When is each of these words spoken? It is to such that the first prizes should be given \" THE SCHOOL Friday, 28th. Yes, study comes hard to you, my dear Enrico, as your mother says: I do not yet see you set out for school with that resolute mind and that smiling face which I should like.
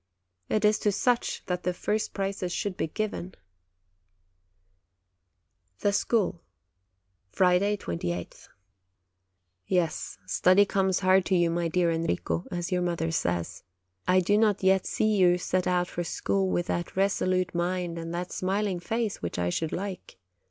It 0.49 0.65
is 0.65 0.79
to 0.79 0.91
such 0.91 1.45
that 1.45 1.61
the 1.61 1.75
first 1.75 2.11
prizes 2.11 2.51
should 2.51 2.75
be 2.75 2.87
given 2.87 3.35
\" 4.95 5.81
THE 5.81 5.93
SCHOOL 5.93 6.41
Friday, 7.29 7.77
28th. 7.77 8.47
Yes, 9.67 10.17
study 10.25 10.65
comes 10.65 11.01
hard 11.01 11.23
to 11.25 11.35
you, 11.35 11.51
my 11.51 11.67
dear 11.67 11.91
Enrico, 11.91 12.45
as 12.49 12.71
your 12.71 12.81
mother 12.81 13.11
says: 13.11 13.63
I 14.07 14.21
do 14.21 14.39
not 14.39 14.63
yet 14.63 14.87
see 14.87 15.17
you 15.17 15.37
set 15.37 15.67
out 15.67 15.87
for 15.87 16.03
school 16.03 16.49
with 16.49 16.65
that 16.65 16.95
resolute 16.95 17.53
mind 17.53 17.99
and 17.99 18.11
that 18.11 18.31
smiling 18.31 18.79
face 18.79 19.21
which 19.21 19.37
I 19.37 19.51
should 19.51 19.71
like. 19.71 20.17